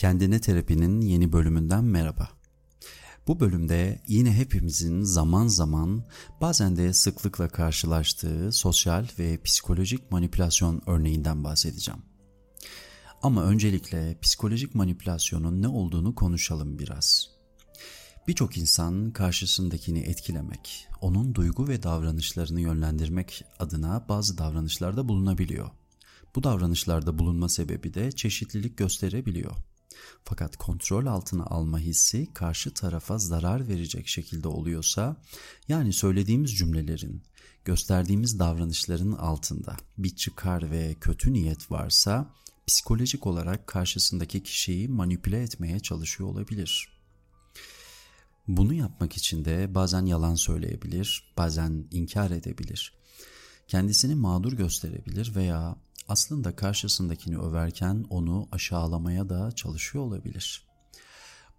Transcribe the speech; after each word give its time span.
Kendine 0.00 0.40
Terapi'nin 0.40 1.00
yeni 1.00 1.32
bölümünden 1.32 1.84
merhaba. 1.84 2.28
Bu 3.26 3.40
bölümde 3.40 4.02
yine 4.06 4.32
hepimizin 4.32 5.02
zaman 5.02 5.46
zaman 5.46 6.04
bazen 6.40 6.76
de 6.76 6.92
sıklıkla 6.92 7.48
karşılaştığı 7.48 8.52
sosyal 8.52 9.06
ve 9.18 9.42
psikolojik 9.42 10.10
manipülasyon 10.10 10.82
örneğinden 10.86 11.44
bahsedeceğim. 11.44 12.00
Ama 13.22 13.44
öncelikle 13.44 14.18
psikolojik 14.22 14.74
manipülasyonun 14.74 15.62
ne 15.62 15.68
olduğunu 15.68 16.14
konuşalım 16.14 16.78
biraz. 16.78 17.30
Birçok 18.28 18.56
insan 18.56 19.10
karşısındakini 19.10 19.98
etkilemek, 19.98 20.88
onun 21.00 21.34
duygu 21.34 21.68
ve 21.68 21.82
davranışlarını 21.82 22.60
yönlendirmek 22.60 23.44
adına 23.58 24.08
bazı 24.08 24.38
davranışlarda 24.38 25.08
bulunabiliyor. 25.08 25.70
Bu 26.34 26.42
davranışlarda 26.42 27.18
bulunma 27.18 27.48
sebebi 27.48 27.94
de 27.94 28.12
çeşitlilik 28.12 28.76
gösterebiliyor. 28.76 29.69
Fakat 30.24 30.56
kontrol 30.56 31.06
altına 31.06 31.44
alma 31.44 31.78
hissi 31.78 32.32
karşı 32.34 32.74
tarafa 32.74 33.18
zarar 33.18 33.68
verecek 33.68 34.08
şekilde 34.08 34.48
oluyorsa, 34.48 35.16
yani 35.68 35.92
söylediğimiz 35.92 36.56
cümlelerin, 36.56 37.22
gösterdiğimiz 37.64 38.38
davranışların 38.38 39.12
altında 39.12 39.76
bir 39.98 40.16
çıkar 40.16 40.70
ve 40.70 40.96
kötü 41.00 41.32
niyet 41.32 41.70
varsa, 41.70 42.34
psikolojik 42.66 43.26
olarak 43.26 43.66
karşısındaki 43.66 44.42
kişiyi 44.42 44.88
manipüle 44.88 45.42
etmeye 45.42 45.80
çalışıyor 45.80 46.28
olabilir. 46.28 47.00
Bunu 48.48 48.74
yapmak 48.74 49.16
için 49.16 49.44
de 49.44 49.74
bazen 49.74 50.06
yalan 50.06 50.34
söyleyebilir, 50.34 51.32
bazen 51.36 51.86
inkar 51.90 52.30
edebilir. 52.30 52.94
Kendisini 53.68 54.14
mağdur 54.14 54.52
gösterebilir 54.52 55.34
veya 55.36 55.76
aslında 56.10 56.56
karşısındakini 56.56 57.38
överken 57.38 58.06
onu 58.10 58.48
aşağılamaya 58.52 59.28
da 59.28 59.52
çalışıyor 59.52 60.04
olabilir. 60.04 60.62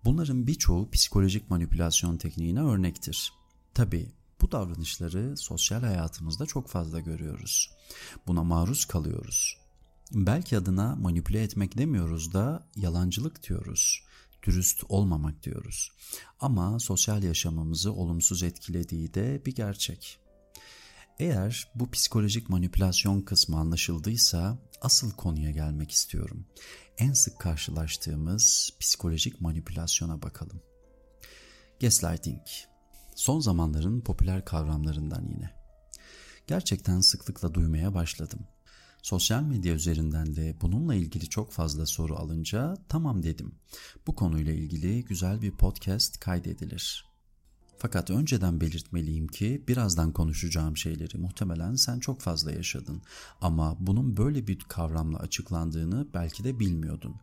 Bunların 0.05 0.47
birçoğu 0.47 0.89
psikolojik 0.91 1.49
manipülasyon 1.49 2.17
tekniğine 2.17 2.61
örnektir. 2.61 3.33
Tabi 3.73 4.11
bu 4.41 4.51
davranışları 4.51 5.37
sosyal 5.37 5.81
hayatımızda 5.81 6.45
çok 6.45 6.69
fazla 6.69 6.99
görüyoruz. 6.99 7.71
Buna 8.27 8.43
maruz 8.43 8.85
kalıyoruz. 8.85 9.57
Belki 10.13 10.57
adına 10.57 10.95
manipüle 10.95 11.43
etmek 11.43 11.77
demiyoruz 11.77 12.33
da 12.33 12.67
yalancılık 12.75 13.49
diyoruz. 13.49 14.03
Dürüst 14.43 14.83
olmamak 14.89 15.43
diyoruz. 15.43 15.91
Ama 16.39 16.79
sosyal 16.79 17.23
yaşamımızı 17.23 17.93
olumsuz 17.93 18.43
etkilediği 18.43 19.13
de 19.13 19.41
bir 19.45 19.55
gerçek. 19.55 20.19
Eğer 21.21 21.71
bu 21.75 21.91
psikolojik 21.91 22.49
manipülasyon 22.49 23.21
kısmı 23.21 23.57
anlaşıldıysa 23.57 24.57
asıl 24.81 25.11
konuya 25.11 25.51
gelmek 25.51 25.91
istiyorum. 25.91 26.45
En 26.97 27.13
sık 27.13 27.39
karşılaştığımız 27.39 28.69
psikolojik 28.79 29.41
manipülasyona 29.41 30.21
bakalım. 30.21 30.61
Gaslighting. 31.81 32.41
Son 33.15 33.39
zamanların 33.39 34.01
popüler 34.01 34.45
kavramlarından 34.45 35.25
yine. 35.25 35.53
Gerçekten 36.47 37.01
sıklıkla 37.01 37.53
duymaya 37.53 37.93
başladım. 37.93 38.39
Sosyal 39.01 39.43
medya 39.43 39.73
üzerinden 39.73 40.35
de 40.35 40.57
bununla 40.61 40.95
ilgili 40.95 41.29
çok 41.29 41.51
fazla 41.51 41.85
soru 41.85 42.15
alınca 42.15 42.77
tamam 42.89 43.23
dedim. 43.23 43.55
Bu 44.07 44.15
konuyla 44.15 44.53
ilgili 44.53 45.03
güzel 45.03 45.41
bir 45.41 45.51
podcast 45.51 46.19
kaydedilir. 46.19 47.10
Fakat 47.81 48.09
önceden 48.09 48.61
belirtmeliyim 48.61 49.27
ki 49.27 49.63
birazdan 49.67 50.11
konuşacağım 50.11 50.77
şeyleri 50.77 51.17
muhtemelen 51.17 51.75
sen 51.75 51.99
çok 51.99 52.21
fazla 52.21 52.51
yaşadın 52.51 53.01
ama 53.41 53.77
bunun 53.79 54.17
böyle 54.17 54.47
bir 54.47 54.59
kavramla 54.59 55.19
açıklandığını 55.19 56.07
belki 56.13 56.43
de 56.43 56.59
bilmiyordun. 56.59 57.15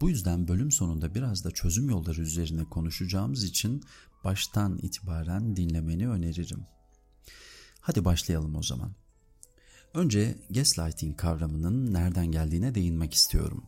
Bu 0.00 0.10
yüzden 0.10 0.48
bölüm 0.48 0.70
sonunda 0.70 1.14
biraz 1.14 1.44
da 1.44 1.50
çözüm 1.50 1.90
yolları 1.90 2.20
üzerine 2.20 2.64
konuşacağımız 2.64 3.44
için 3.44 3.82
baştan 4.24 4.78
itibaren 4.78 5.56
dinlemeni 5.56 6.08
öneririm. 6.08 6.66
Hadi 7.80 8.04
başlayalım 8.04 8.56
o 8.56 8.62
zaman. 8.62 8.92
Önce 9.94 10.38
gaslighting 10.50 11.16
kavramının 11.16 11.94
nereden 11.94 12.26
geldiğine 12.26 12.74
değinmek 12.74 13.14
istiyorum. 13.14 13.64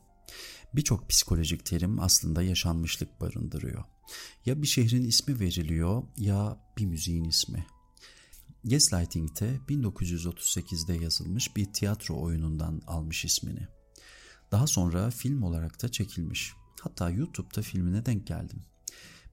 Birçok 0.74 1.08
psikolojik 1.08 1.66
terim 1.66 2.00
aslında 2.00 2.42
yaşanmışlık 2.42 3.20
barındırıyor. 3.20 3.84
Ya 4.46 4.62
bir 4.62 4.66
şehrin 4.66 5.04
ismi 5.04 5.40
veriliyor 5.40 6.02
ya 6.16 6.58
bir 6.78 6.86
müziğin 6.86 7.24
ismi. 7.24 7.66
Gaslighting 8.64 9.40
de 9.40 9.60
1938'de 9.68 10.94
yazılmış 11.04 11.56
bir 11.56 11.72
tiyatro 11.72 12.20
oyunundan 12.20 12.82
almış 12.86 13.24
ismini. 13.24 13.68
Daha 14.52 14.66
sonra 14.66 15.10
film 15.10 15.42
olarak 15.42 15.82
da 15.82 15.92
çekilmiş. 15.92 16.52
Hatta 16.80 17.10
YouTube'da 17.10 17.62
filmine 17.62 18.06
denk 18.06 18.26
geldim. 18.26 18.62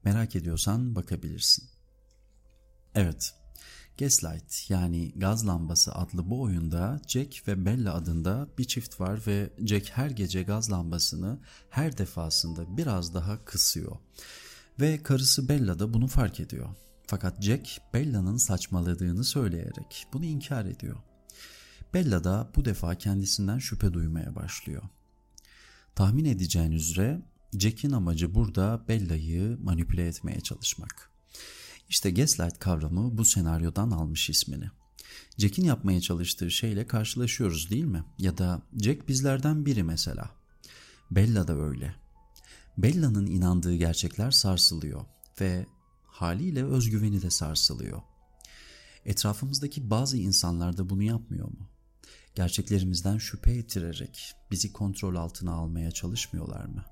Merak 0.04 0.36
ediyorsan 0.36 0.94
bakabilirsin. 0.94 1.68
Evet, 2.94 3.34
Gaslight 3.98 4.70
yani 4.70 5.12
gaz 5.16 5.46
lambası 5.46 5.94
adlı 5.94 6.30
bu 6.30 6.42
oyunda 6.42 7.00
Jack 7.08 7.48
ve 7.48 7.64
Bella 7.64 7.94
adında 7.94 8.48
bir 8.58 8.64
çift 8.64 9.00
var 9.00 9.20
ve 9.26 9.52
Jack 9.66 9.90
her 9.90 10.10
gece 10.10 10.42
gaz 10.42 10.70
lambasını 10.72 11.40
her 11.70 11.98
defasında 11.98 12.76
biraz 12.76 13.14
daha 13.14 13.44
kısıyor. 13.44 13.96
Ve 14.80 15.02
karısı 15.02 15.48
Bella 15.48 15.78
da 15.78 15.94
bunu 15.94 16.06
fark 16.06 16.40
ediyor. 16.40 16.68
Fakat 17.06 17.42
Jack 17.42 17.80
Bella'nın 17.94 18.36
saçmaladığını 18.36 19.24
söyleyerek 19.24 20.06
bunu 20.12 20.24
inkar 20.24 20.64
ediyor. 20.64 20.96
Bella 21.94 22.24
da 22.24 22.50
bu 22.56 22.64
defa 22.64 22.94
kendisinden 22.94 23.58
şüphe 23.58 23.92
duymaya 23.92 24.34
başlıyor. 24.34 24.82
Tahmin 25.94 26.24
edeceğin 26.24 26.72
üzere 26.72 27.22
Jack'in 27.58 27.92
amacı 27.92 28.34
burada 28.34 28.84
Bella'yı 28.88 29.58
manipüle 29.62 30.06
etmeye 30.06 30.40
çalışmak. 30.40 31.10
İşte 31.88 32.10
gaslight 32.10 32.58
kavramı 32.58 33.18
bu 33.18 33.24
senaryodan 33.24 33.90
almış 33.90 34.30
ismini. 34.30 34.70
Jack'in 35.38 35.64
yapmaya 35.64 36.00
çalıştığı 36.00 36.50
şeyle 36.50 36.86
karşılaşıyoruz 36.86 37.70
değil 37.70 37.84
mi? 37.84 38.04
Ya 38.18 38.38
da 38.38 38.62
Jack 38.80 39.08
bizlerden 39.08 39.66
biri 39.66 39.82
mesela. 39.82 40.30
Bella 41.10 41.48
da 41.48 41.58
öyle. 41.60 42.01
Bella'nın 42.78 43.26
inandığı 43.26 43.74
gerçekler 43.74 44.30
sarsılıyor 44.30 45.04
ve 45.40 45.66
haliyle 46.04 46.64
özgüveni 46.64 47.22
de 47.22 47.30
sarsılıyor. 47.30 48.02
Etrafımızdaki 49.04 49.90
bazı 49.90 50.16
insanlar 50.16 50.76
da 50.76 50.90
bunu 50.90 51.02
yapmıyor 51.02 51.48
mu? 51.48 51.68
Gerçeklerimizden 52.34 53.18
şüphe 53.18 53.50
ettirerek 53.50 54.34
bizi 54.50 54.72
kontrol 54.72 55.14
altına 55.14 55.52
almaya 55.52 55.90
çalışmıyorlar 55.90 56.64
mı? 56.64 56.84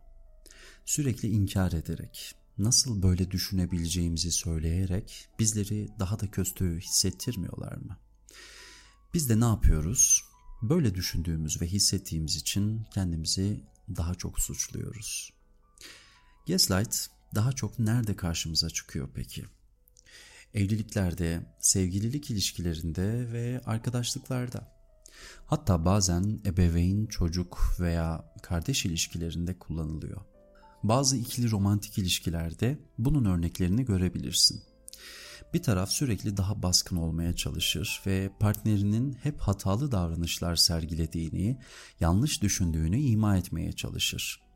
Sürekli 0.85 1.29
inkar 1.29 1.73
ederek, 1.73 2.35
nasıl 2.59 3.03
böyle 3.03 3.31
düşünebileceğimizi 3.31 4.33
söyleyerek 4.33 5.29
bizleri 5.39 5.89
daha 5.99 6.21
da 6.21 6.31
kötü 6.31 6.81
hissettirmiyorlar 6.81 7.77
mı? 7.77 7.97
Biz 9.15 9.29
de 9.29 9.41
ne 9.41 9.45
yapıyoruz? 9.45 10.25
Böyle 10.63 10.95
düşündüğümüz 10.95 11.63
ve 11.63 11.67
hissettiğimiz 11.67 12.37
için 12.37 12.85
kendimizi 12.95 13.65
daha 13.97 14.15
çok 14.15 14.41
suçluyoruz. 14.41 15.40
Gaslight 16.51 17.07
daha 17.35 17.53
çok 17.53 17.79
nerede 17.79 18.17
karşımıza 18.17 18.71
çıkıyor 18.71 19.09
peki? 19.15 19.45
Evliliklerde, 20.55 21.41
sevgililik 21.61 22.31
ilişkilerinde 22.31 23.33
ve 23.33 23.61
arkadaşlıklarda. 23.67 24.73
Hatta 25.47 25.85
bazen 25.85 26.41
ebeveyn, 26.47 27.07
çocuk 27.07 27.77
veya 27.81 28.35
kardeş 28.43 28.85
ilişkilerinde 28.85 29.59
kullanılıyor. 29.59 30.21
Bazı 30.83 31.17
ikili 31.17 31.51
romantik 31.51 31.99
ilişkilerde 31.99 32.79
bunun 32.99 33.25
örneklerini 33.25 33.85
görebilirsin. 33.85 34.63
Bir 35.55 35.63
taraf 35.63 35.91
sürekli 35.91 36.37
daha 36.37 36.63
baskın 36.63 36.97
olmaya 36.97 37.37
çalışır 37.37 38.03
ve 38.07 38.31
partnerinin 38.41 39.13
hep 39.13 39.41
hatalı 39.41 39.93
davranışlar 39.93 40.57
sergilediğini, 40.57 41.59
yanlış 42.01 42.43
düşündüğünü 42.43 42.99
ima 42.99 43.37
etmeye 43.37 43.73
çalışır. 43.73 44.51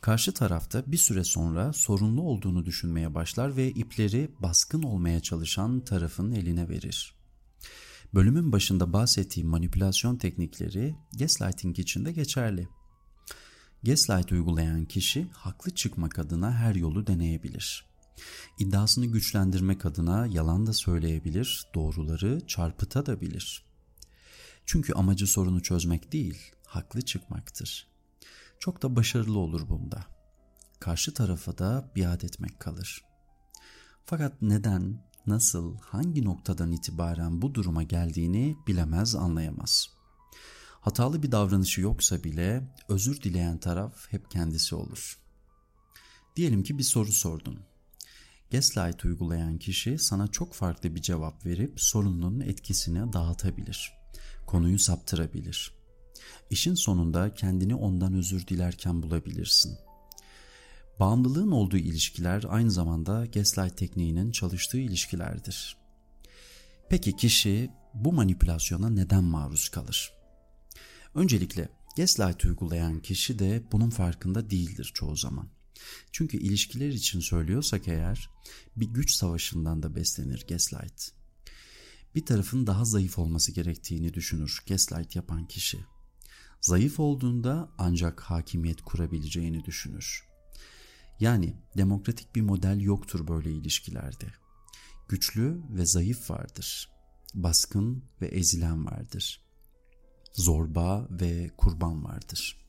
Karşı 0.00 0.32
tarafta 0.32 0.82
bir 0.86 0.96
süre 0.96 1.24
sonra 1.24 1.72
sorunlu 1.72 2.22
olduğunu 2.22 2.66
düşünmeye 2.66 3.14
başlar 3.14 3.56
ve 3.56 3.70
ipleri 3.70 4.30
baskın 4.38 4.82
olmaya 4.82 5.20
çalışan 5.20 5.80
tarafın 5.80 6.32
eline 6.32 6.68
verir. 6.68 7.14
Bölümün 8.14 8.52
başında 8.52 8.92
bahsettiğim 8.92 9.48
manipülasyon 9.48 10.16
teknikleri 10.16 10.94
gaslighting 11.18 11.78
için 11.78 12.04
de 12.04 12.12
geçerli. 12.12 12.68
Gaslight 13.82 14.32
uygulayan 14.32 14.84
kişi 14.84 15.28
haklı 15.32 15.74
çıkmak 15.74 16.18
adına 16.18 16.52
her 16.52 16.74
yolu 16.74 17.06
deneyebilir. 17.06 17.84
İddiasını 18.58 19.06
güçlendirmek 19.06 19.86
adına 19.86 20.26
yalan 20.26 20.66
da 20.66 20.72
söyleyebilir, 20.72 21.66
doğruları 21.74 22.46
çarpıtabilir. 22.46 23.64
Çünkü 24.66 24.92
amacı 24.92 25.26
sorunu 25.26 25.62
çözmek 25.62 26.12
değil, 26.12 26.52
haklı 26.66 27.02
çıkmaktır. 27.02 27.97
Çok 28.58 28.82
da 28.82 28.96
başarılı 28.96 29.38
olur 29.38 29.68
bunda. 29.68 30.04
Karşı 30.80 31.14
tarafa 31.14 31.58
da 31.58 31.90
biat 31.96 32.24
etmek 32.24 32.60
kalır. 32.60 33.04
Fakat 34.04 34.42
neden, 34.42 35.02
nasıl, 35.26 35.78
hangi 35.78 36.24
noktadan 36.24 36.72
itibaren 36.72 37.42
bu 37.42 37.54
duruma 37.54 37.82
geldiğini 37.82 38.56
bilemez, 38.66 39.14
anlayamaz. 39.14 39.88
Hatalı 40.80 41.22
bir 41.22 41.32
davranışı 41.32 41.80
yoksa 41.80 42.24
bile 42.24 42.74
özür 42.88 43.22
dileyen 43.22 43.58
taraf 43.58 44.06
hep 44.10 44.30
kendisi 44.30 44.74
olur. 44.74 45.18
Diyelim 46.36 46.62
ki 46.62 46.78
bir 46.78 46.82
soru 46.82 47.12
sordun. 47.12 47.60
Gaslight 48.52 49.04
uygulayan 49.04 49.58
kişi 49.58 49.98
sana 49.98 50.28
çok 50.28 50.54
farklı 50.54 50.94
bir 50.94 51.02
cevap 51.02 51.46
verip 51.46 51.80
sorunun 51.80 52.40
etkisini 52.40 53.12
dağıtabilir. 53.12 53.92
Konuyu 54.46 54.78
saptırabilir. 54.78 55.77
İşin 56.50 56.74
sonunda 56.74 57.34
kendini 57.34 57.74
ondan 57.74 58.14
özür 58.14 58.46
dilerken 58.46 59.02
bulabilirsin. 59.02 59.78
Bağımlılığın 61.00 61.50
olduğu 61.50 61.76
ilişkiler 61.76 62.44
aynı 62.48 62.70
zamanda 62.70 63.26
gaslight 63.26 63.76
tekniğinin 63.76 64.30
çalıştığı 64.30 64.78
ilişkilerdir. 64.78 65.76
Peki 66.88 67.16
kişi 67.16 67.70
bu 67.94 68.12
manipülasyona 68.12 68.90
neden 68.90 69.24
maruz 69.24 69.68
kalır? 69.68 70.12
Öncelikle 71.14 71.68
gaslight 71.96 72.44
uygulayan 72.44 73.00
kişi 73.00 73.38
de 73.38 73.62
bunun 73.72 73.90
farkında 73.90 74.50
değildir 74.50 74.90
çoğu 74.94 75.16
zaman. 75.16 75.48
Çünkü 76.12 76.36
ilişkiler 76.36 76.88
için 76.88 77.20
söylüyorsak 77.20 77.88
eğer 77.88 78.30
bir 78.76 78.86
güç 78.86 79.10
savaşından 79.10 79.82
da 79.82 79.94
beslenir 79.94 80.46
gaslight. 80.48 81.12
Bir 82.14 82.26
tarafın 82.26 82.66
daha 82.66 82.84
zayıf 82.84 83.18
olması 83.18 83.52
gerektiğini 83.52 84.14
düşünür 84.14 84.58
gaslight 84.68 85.16
yapan 85.16 85.48
kişi. 85.48 85.78
Zayıf 86.60 87.00
olduğunda 87.00 87.68
ancak 87.78 88.20
hakimiyet 88.20 88.82
kurabileceğini 88.82 89.64
düşünür. 89.64 90.28
Yani 91.20 91.56
demokratik 91.76 92.34
bir 92.34 92.42
model 92.42 92.80
yoktur 92.80 93.28
böyle 93.28 93.52
ilişkilerde. 93.52 94.26
Güçlü 95.08 95.62
ve 95.70 95.86
zayıf 95.86 96.30
vardır. 96.30 96.88
Baskın 97.34 98.04
ve 98.20 98.26
ezilen 98.26 98.86
vardır. 98.86 99.44
Zorba 100.32 101.08
ve 101.10 101.50
kurban 101.56 102.04
vardır.'' 102.04 102.68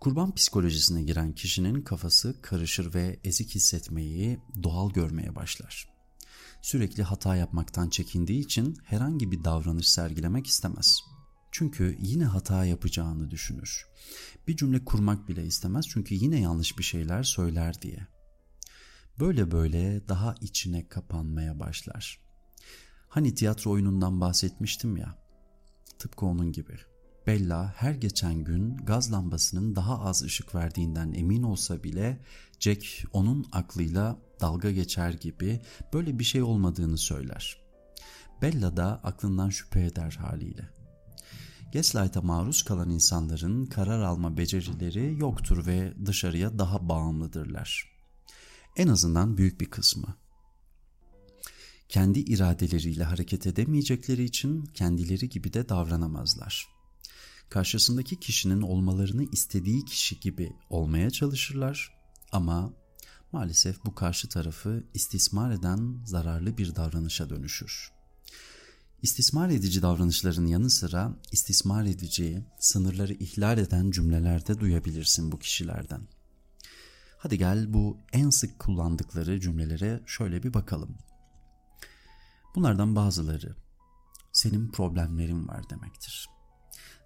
Kurban 0.00 0.34
psikolojisine 0.34 1.02
giren 1.02 1.32
kişinin 1.32 1.82
kafası 1.82 2.42
karışır 2.42 2.94
ve 2.94 3.20
ezik 3.24 3.54
hissetmeyi 3.54 4.40
doğal 4.62 4.90
görmeye 4.90 5.34
başlar. 5.34 5.88
Sürekli 6.62 7.02
hata 7.02 7.36
yapmaktan 7.36 7.88
çekindiği 7.88 8.40
için 8.44 8.76
herhangi 8.84 9.32
bir 9.32 9.44
davranış 9.44 9.88
sergilemek 9.88 10.46
istemez. 10.46 11.00
Çünkü 11.52 11.96
yine 12.00 12.24
hata 12.24 12.64
yapacağını 12.64 13.30
düşünür. 13.30 13.86
Bir 14.48 14.56
cümle 14.56 14.84
kurmak 14.84 15.28
bile 15.28 15.46
istemez 15.46 15.88
çünkü 15.88 16.14
yine 16.14 16.40
yanlış 16.40 16.78
bir 16.78 16.82
şeyler 16.82 17.22
söyler 17.22 17.82
diye. 17.82 18.06
Böyle 19.20 19.50
böyle 19.50 20.08
daha 20.08 20.34
içine 20.40 20.88
kapanmaya 20.88 21.60
başlar. 21.60 22.20
Hani 23.08 23.34
tiyatro 23.34 23.70
oyunundan 23.70 24.20
bahsetmiştim 24.20 24.96
ya. 24.96 25.18
Tıpkı 25.98 26.26
onun 26.26 26.52
gibi. 26.52 26.78
Bella 27.26 27.74
her 27.76 27.94
geçen 27.94 28.44
gün 28.44 28.76
gaz 28.76 29.12
lambasının 29.12 29.76
daha 29.76 30.00
az 30.00 30.22
ışık 30.22 30.54
verdiğinden 30.54 31.12
emin 31.12 31.42
olsa 31.42 31.84
bile 31.84 32.20
Jack 32.60 32.86
onun 33.12 33.46
aklıyla 33.52 34.18
dalga 34.40 34.70
geçer 34.70 35.12
gibi 35.12 35.60
böyle 35.92 36.18
bir 36.18 36.24
şey 36.24 36.42
olmadığını 36.42 36.98
söyler. 36.98 37.60
Bella 38.42 38.76
da 38.76 39.00
aklından 39.04 39.48
şüphe 39.48 39.84
eder 39.84 40.18
haliyle. 40.20 40.79
Gaslight'a 41.72 42.22
maruz 42.22 42.62
kalan 42.62 42.90
insanların 42.90 43.66
karar 43.66 44.02
alma 44.02 44.36
becerileri 44.36 45.18
yoktur 45.18 45.66
ve 45.66 45.94
dışarıya 46.06 46.58
daha 46.58 46.88
bağımlıdırlar. 46.88 47.90
En 48.76 48.88
azından 48.88 49.38
büyük 49.38 49.60
bir 49.60 49.70
kısmı. 49.70 50.16
Kendi 51.88 52.20
iradeleriyle 52.20 53.04
hareket 53.04 53.46
edemeyecekleri 53.46 54.24
için 54.24 54.64
kendileri 54.64 55.28
gibi 55.28 55.52
de 55.52 55.68
davranamazlar 55.68 56.80
karşısındaki 57.50 58.20
kişinin 58.20 58.60
olmalarını 58.60 59.24
istediği 59.32 59.84
kişi 59.84 60.20
gibi 60.20 60.52
olmaya 60.70 61.10
çalışırlar 61.10 61.94
ama 62.32 62.72
maalesef 63.32 63.84
bu 63.84 63.94
karşı 63.94 64.28
tarafı 64.28 64.84
istismar 64.94 65.50
eden 65.50 66.02
zararlı 66.04 66.58
bir 66.58 66.76
davranışa 66.76 67.30
dönüşür. 67.30 67.99
İstismar 69.02 69.48
edici 69.48 69.82
davranışların 69.82 70.46
yanı 70.46 70.70
sıra 70.70 71.16
istismar 71.32 71.84
edici, 71.84 72.44
sınırları 72.58 73.12
ihlal 73.12 73.58
eden 73.58 73.90
cümlelerde 73.90 74.60
duyabilirsin 74.60 75.32
bu 75.32 75.38
kişilerden. 75.38 76.08
Hadi 77.18 77.38
gel 77.38 77.74
bu 77.74 77.98
en 78.12 78.30
sık 78.30 78.58
kullandıkları 78.58 79.40
cümlelere 79.40 80.02
şöyle 80.06 80.42
bir 80.42 80.54
bakalım. 80.54 80.98
Bunlardan 82.54 82.96
bazıları 82.96 83.56
senin 84.32 84.70
problemlerin 84.70 85.48
var 85.48 85.70
demektir. 85.70 86.28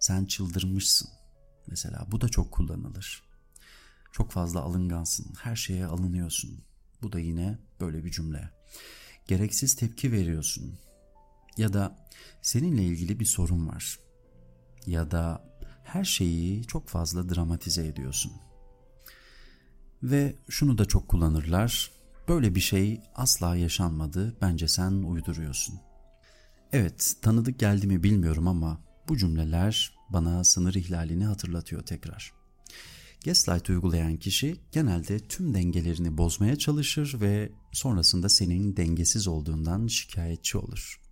Sen 0.01 0.25
çıldırmışsın. 0.25 1.09
Mesela 1.67 2.07
bu 2.11 2.21
da 2.21 2.29
çok 2.29 2.53
kullanılır. 2.53 3.23
Çok 4.13 4.31
fazla 4.33 4.61
alıngansın. 4.61 5.35
Her 5.43 5.57
şeye 5.57 5.87
alınıyorsun. 5.87 6.65
Bu 7.03 7.13
da 7.13 7.19
yine 7.19 7.59
böyle 7.81 8.05
bir 8.05 8.11
cümle. 8.11 8.51
Gereksiz 9.27 9.75
tepki 9.75 10.13
veriyorsun. 10.13 10.79
Ya 11.57 11.73
da 11.73 11.97
seninle 12.43 12.83
ilgili 12.85 13.21
bir 13.21 13.25
sorun 13.25 13.69
var. 13.69 13.99
Ya 14.87 15.11
da 15.11 15.45
her 15.85 16.05
şeyi 16.05 16.65
çok 16.65 16.89
fazla 16.89 17.35
dramatize 17.35 17.87
ediyorsun. 17.87 18.33
Ve 20.03 20.37
şunu 20.49 20.79
da 20.79 20.85
çok 20.85 21.09
kullanırlar. 21.09 21.91
Böyle 22.29 22.55
bir 22.55 22.61
şey 22.61 23.01
asla 23.15 23.57
yaşanmadı. 23.57 24.37
Bence 24.41 24.69
sen 24.69 24.91
uyduruyorsun. 24.91 25.81
Evet, 26.73 27.15
tanıdık 27.23 27.59
geldi 27.59 27.87
mi 27.87 28.03
bilmiyorum 28.03 28.49
ama 28.49 28.81
bu 29.09 29.17
cümleler 29.17 29.93
bana 30.09 30.45
sınır 30.45 30.75
ihlalini 30.75 31.25
hatırlatıyor 31.25 31.83
tekrar. 31.83 32.33
Gaslight 33.25 33.71
uygulayan 33.71 34.17
kişi 34.17 34.57
genelde 34.73 35.19
tüm 35.19 35.55
dengelerini 35.55 36.19
bozmaya 36.19 36.57
çalışır 36.57 37.21
ve 37.21 37.53
sonrasında 37.73 38.29
senin 38.29 38.77
dengesiz 38.77 39.29
olduğundan 39.29 39.87
şikayetçi 39.87 40.59
olur. 40.59 41.04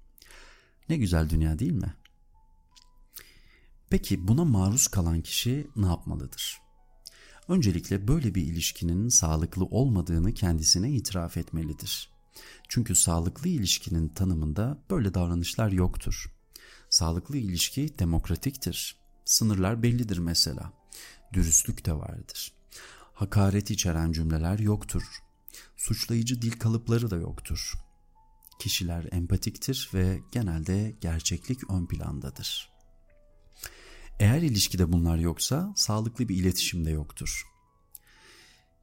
Ne 0.88 0.96
güzel 0.96 1.30
dünya 1.30 1.58
değil 1.58 1.72
mi? 1.72 1.94
Peki 3.90 4.28
buna 4.28 4.44
maruz 4.44 4.88
kalan 4.88 5.20
kişi 5.20 5.70
ne 5.76 5.86
yapmalıdır? 5.86 6.60
Öncelikle 7.48 8.08
böyle 8.08 8.34
bir 8.34 8.42
ilişkinin 8.42 9.08
sağlıklı 9.08 9.64
olmadığını 9.64 10.34
kendisine 10.34 10.90
itiraf 10.90 11.36
etmelidir. 11.36 12.12
Çünkü 12.68 12.94
sağlıklı 12.94 13.48
ilişkinin 13.48 14.08
tanımında 14.08 14.78
böyle 14.90 15.14
davranışlar 15.14 15.72
yoktur. 15.72 16.26
Sağlıklı 16.90 17.36
ilişki 17.36 17.98
demokratiktir. 17.98 18.96
Sınırlar 19.24 19.82
bellidir 19.82 20.18
mesela. 20.18 20.72
Dürüstlük 21.32 21.86
de 21.86 21.92
vardır. 21.92 22.52
Hakaret 23.14 23.70
içeren 23.70 24.12
cümleler 24.12 24.58
yoktur. 24.58 25.02
Suçlayıcı 25.76 26.42
dil 26.42 26.52
kalıpları 26.52 27.10
da 27.10 27.16
yoktur. 27.16 27.72
Kişiler 28.58 29.08
empatiktir 29.12 29.90
ve 29.94 30.20
genelde 30.32 30.96
gerçeklik 31.00 31.70
ön 31.70 31.86
plandadır. 31.86 32.72
Eğer 34.20 34.42
ilişkide 34.42 34.92
bunlar 34.92 35.16
yoksa 35.16 35.72
sağlıklı 35.76 36.28
bir 36.28 36.36
iletişim 36.36 36.84
de 36.84 36.90
yoktur. 36.90 37.42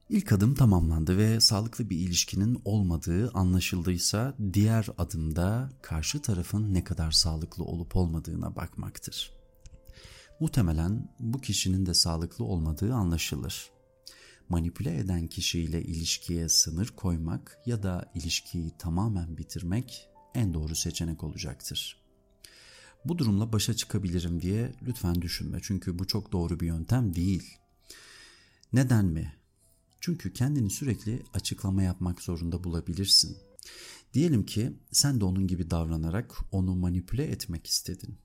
İlk 0.08 0.32
adım 0.32 0.54
tamamlandı 0.54 1.18
ve 1.18 1.40
sağlıklı 1.40 1.90
bir 1.90 1.96
ilişkinin 1.96 2.62
olmadığı 2.64 3.30
anlaşıldıysa 3.30 4.36
diğer 4.52 4.88
adımda 4.98 5.70
karşı 5.82 6.22
tarafın 6.22 6.74
ne 6.74 6.84
kadar 6.84 7.10
sağlıklı 7.10 7.64
olup 7.64 7.96
olmadığına 7.96 8.56
bakmaktır. 8.56 9.32
Muhtemelen 10.40 11.14
bu 11.20 11.40
kişinin 11.40 11.86
de 11.86 11.94
sağlıklı 11.94 12.44
olmadığı 12.44 12.94
anlaşılır. 12.94 13.70
Manipüle 14.50 14.98
eden 14.98 15.26
kişiyle 15.26 15.82
ilişkiye 15.82 16.48
sınır 16.48 16.88
koymak 16.88 17.58
ya 17.66 17.82
da 17.82 18.12
ilişkiyi 18.14 18.72
tamamen 18.78 19.38
bitirmek 19.38 20.08
en 20.34 20.54
doğru 20.54 20.74
seçenek 20.74 21.24
olacaktır. 21.24 22.00
Bu 23.04 23.18
durumla 23.18 23.52
başa 23.52 23.74
çıkabilirim 23.74 24.42
diye 24.42 24.72
lütfen 24.82 25.22
düşünme 25.22 25.58
çünkü 25.62 25.98
bu 25.98 26.06
çok 26.06 26.32
doğru 26.32 26.60
bir 26.60 26.66
yöntem 26.66 27.14
değil. 27.14 27.58
Neden 28.72 29.04
mi? 29.04 29.34
Çünkü 30.00 30.32
kendini 30.32 30.70
sürekli 30.70 31.22
açıklama 31.34 31.82
yapmak 31.82 32.22
zorunda 32.22 32.64
bulabilirsin. 32.64 33.38
Diyelim 34.14 34.46
ki 34.46 34.72
sen 34.92 35.20
de 35.20 35.24
onun 35.24 35.46
gibi 35.46 35.70
davranarak 35.70 36.38
onu 36.52 36.76
manipüle 36.76 37.24
etmek 37.24 37.66
istedin. 37.66 38.18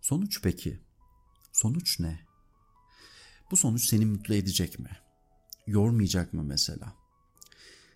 Sonuç 0.00 0.42
peki? 0.42 0.80
Sonuç 1.52 2.00
ne? 2.00 2.20
Bu 3.50 3.56
sonuç 3.56 3.84
seni 3.84 4.06
mutlu 4.06 4.34
edecek 4.34 4.78
mi? 4.78 5.07
Yormayacak 5.68 6.32
mı 6.32 6.44
mesela? 6.44 6.94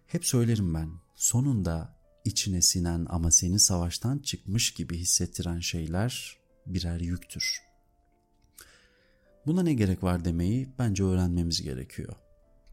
Hep 0.06 0.26
söylerim 0.26 0.74
ben. 0.74 0.90
Sonunda 1.14 1.96
içine 2.24 2.62
sinen 2.62 3.06
ama 3.08 3.30
seni 3.30 3.60
savaştan 3.60 4.18
çıkmış 4.18 4.74
gibi 4.74 4.98
hissettiren 4.98 5.58
şeyler 5.60 6.38
birer 6.66 7.00
yüktür. 7.00 7.62
Buna 9.46 9.62
ne 9.62 9.74
gerek 9.74 10.02
var 10.02 10.24
demeyi 10.24 10.68
bence 10.78 11.04
öğrenmemiz 11.04 11.62
gerekiyor. 11.62 12.14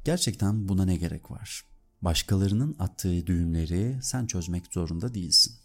Gerçekten 0.06 0.68
buna 0.68 0.86
ne 0.86 0.96
gerek 0.96 1.32
var? 1.32 1.64
Başkalarının 2.02 2.76
attığı 2.80 3.28
düğümleri 3.28 4.00
sen 4.02 4.26
çözmek 4.26 4.74
zorunda 4.74 5.14
değilsin. 5.14 5.56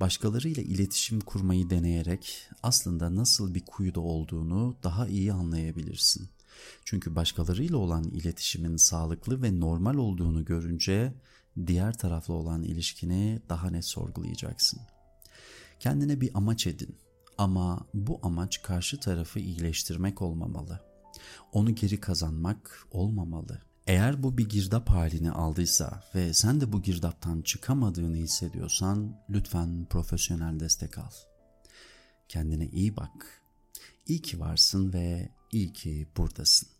Başkalarıyla 0.00 0.62
iletişim 0.62 1.20
kurmayı 1.20 1.70
deneyerek 1.70 2.48
aslında 2.62 3.14
nasıl 3.14 3.54
bir 3.54 3.64
kuyuda 3.64 4.00
olduğunu 4.00 4.76
daha 4.82 5.08
iyi 5.08 5.32
anlayabilirsin. 5.32 6.28
Çünkü 6.84 7.16
başkalarıyla 7.16 7.76
olan 7.76 8.04
iletişimin 8.04 8.76
sağlıklı 8.76 9.42
ve 9.42 9.60
normal 9.60 9.94
olduğunu 9.94 10.44
görünce 10.44 11.14
diğer 11.66 11.98
tarafla 11.98 12.34
olan 12.34 12.62
ilişkini 12.62 13.40
daha 13.48 13.70
net 13.70 13.84
sorgulayacaksın. 13.84 14.80
Kendine 15.80 16.20
bir 16.20 16.30
amaç 16.34 16.66
edin 16.66 16.96
ama 17.38 17.86
bu 17.94 18.20
amaç 18.22 18.62
karşı 18.62 19.00
tarafı 19.00 19.38
iyileştirmek 19.38 20.22
olmamalı. 20.22 20.80
Onu 21.52 21.74
geri 21.74 22.00
kazanmak 22.00 22.86
olmamalı. 22.90 23.62
Eğer 23.86 24.22
bu 24.22 24.38
bir 24.38 24.48
girdap 24.48 24.90
halini 24.90 25.30
aldıysa 25.30 26.02
ve 26.14 26.34
sen 26.34 26.60
de 26.60 26.72
bu 26.72 26.82
girdaptan 26.82 27.42
çıkamadığını 27.42 28.16
hissediyorsan 28.16 29.16
lütfen 29.30 29.86
profesyonel 29.90 30.60
destek 30.60 30.98
al. 30.98 31.10
Kendine 32.28 32.68
iyi 32.68 32.96
bak. 32.96 33.42
İyi 34.08 34.22
ki 34.22 34.40
varsın 34.40 34.92
ve 34.92 35.28
iyi 35.52 35.72
ki 35.72 36.06
buradasın. 36.16 36.77